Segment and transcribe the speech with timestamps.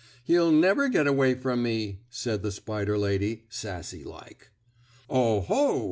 [0.23, 4.49] "He'll never get away from me," said the spider lady, sassy like.
[5.07, 5.79] "Oh, ho!